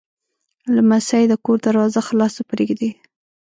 [0.75, 2.89] لمسی د کور دروازه خلاصه پرېږدي.